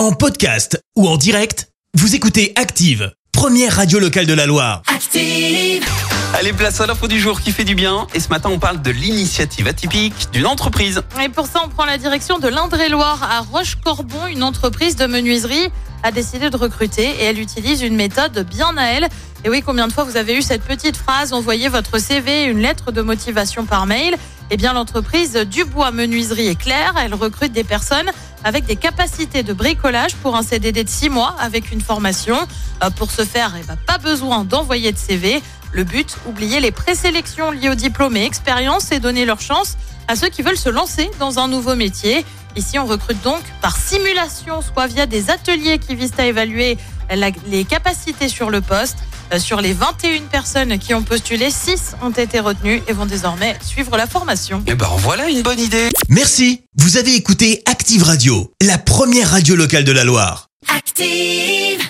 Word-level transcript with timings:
En 0.00 0.12
podcast 0.12 0.82
ou 0.96 1.06
en 1.06 1.18
direct, 1.18 1.68
vous 1.92 2.14
écoutez 2.14 2.54
Active, 2.56 3.12
première 3.32 3.76
radio 3.76 3.98
locale 3.98 4.24
de 4.24 4.32
la 4.32 4.46
Loire. 4.46 4.80
Active. 4.86 5.84
Allez, 6.32 6.54
place 6.54 6.80
à 6.80 6.86
l'info 6.86 7.06
du 7.06 7.20
jour 7.20 7.42
qui 7.42 7.52
fait 7.52 7.64
du 7.64 7.74
bien. 7.74 8.06
Et 8.14 8.20
ce 8.20 8.30
matin, 8.30 8.48
on 8.50 8.58
parle 8.58 8.80
de 8.80 8.90
l'initiative 8.90 9.66
atypique 9.66 10.14
d'une 10.32 10.46
entreprise. 10.46 11.02
Et 11.22 11.28
pour 11.28 11.46
ça, 11.46 11.60
on 11.66 11.68
prend 11.68 11.84
la 11.84 11.98
direction 11.98 12.38
de 12.38 12.48
l'Indre-et-Loire 12.48 13.22
à 13.30 13.40
Roche-Corbon. 13.40 14.26
Une 14.28 14.42
entreprise 14.42 14.96
de 14.96 15.04
menuiserie 15.04 15.68
a 16.02 16.12
décidé 16.12 16.48
de 16.48 16.56
recruter 16.56 17.04
et 17.04 17.24
elle 17.24 17.38
utilise 17.38 17.82
une 17.82 17.94
méthode 17.94 18.46
bien 18.48 18.74
à 18.78 18.86
elle. 18.86 19.08
Et 19.44 19.50
oui, 19.50 19.60
combien 19.60 19.86
de 19.86 19.92
fois 19.92 20.04
vous 20.04 20.16
avez 20.16 20.34
eu 20.34 20.40
cette 20.40 20.62
petite 20.62 20.96
phrase 20.96 21.34
envoyez 21.34 21.68
votre 21.68 21.98
CV 21.98 22.44
et 22.44 22.46
une 22.46 22.60
lettre 22.60 22.90
de 22.90 23.02
motivation 23.02 23.66
par 23.66 23.84
mail? 23.84 24.16
Eh 24.50 24.56
bien, 24.56 24.72
l'entreprise 24.72 25.34
Dubois 25.34 25.90
Menuiserie 25.90 26.48
est 26.48 26.58
claire. 26.58 26.94
Elle 26.98 27.12
recrute 27.12 27.52
des 27.52 27.64
personnes 27.64 28.10
avec 28.44 28.64
des 28.64 28.76
capacités 28.76 29.42
de 29.42 29.52
bricolage 29.52 30.14
pour 30.16 30.36
un 30.36 30.42
CDD 30.42 30.84
de 30.84 30.88
6 30.88 31.10
mois 31.10 31.36
avec 31.38 31.72
une 31.72 31.80
formation. 31.80 32.36
Euh, 32.82 32.90
Pour 32.90 33.10
ce 33.10 33.24
faire, 33.24 33.54
eh 33.58 33.64
ben, 33.64 33.76
pas 33.86 33.98
besoin 33.98 34.44
d'envoyer 34.44 34.92
de 34.92 34.98
CV. 34.98 35.42
Le 35.72 35.84
but, 35.84 36.16
oublier 36.26 36.60
les 36.60 36.72
présélections 36.72 37.50
liées 37.50 37.68
au 37.68 37.74
diplôme 37.74 38.16
et 38.16 38.24
expérience 38.24 38.90
et 38.92 38.98
donner 38.98 39.24
leur 39.24 39.40
chance 39.40 39.76
à 40.08 40.16
ceux 40.16 40.28
qui 40.28 40.42
veulent 40.42 40.56
se 40.56 40.68
lancer 40.68 41.10
dans 41.20 41.38
un 41.38 41.46
nouveau 41.46 41.76
métier. 41.76 42.24
Ici, 42.56 42.78
on 42.78 42.86
recrute 42.86 43.22
donc 43.22 43.42
par 43.60 43.76
simulation, 43.76 44.60
soit 44.62 44.88
via 44.88 45.06
des 45.06 45.30
ateliers 45.30 45.78
qui 45.78 45.94
visent 45.94 46.18
à 46.18 46.26
évaluer 46.26 46.78
la- 47.16 47.30
les 47.46 47.64
capacités 47.64 48.28
sur 48.28 48.50
le 48.50 48.60
poste. 48.60 48.96
Euh, 49.32 49.38
Sur 49.38 49.60
les 49.60 49.72
21 49.72 50.22
personnes 50.22 50.76
qui 50.80 50.92
ont 50.92 51.04
postulé, 51.04 51.52
6 51.52 51.94
ont 52.02 52.10
été 52.10 52.40
retenues 52.40 52.82
et 52.88 52.92
vont 52.92 53.06
désormais 53.06 53.56
suivre 53.64 53.96
la 53.96 54.08
formation. 54.08 54.60
Et 54.66 54.74
ben 54.74 54.88
voilà 54.98 55.28
une 55.30 55.42
bonne 55.42 55.60
idée. 55.60 55.88
Merci, 56.08 56.62
vous 56.76 56.96
avez 56.96 57.14
écouté 57.14 57.62
Active 57.64 58.02
Radio, 58.02 58.50
la 58.60 58.76
première 58.76 59.30
radio 59.30 59.54
locale 59.54 59.84
de 59.84 59.92
la 59.92 60.02
Loire. 60.02 60.48
Active. 60.76 61.80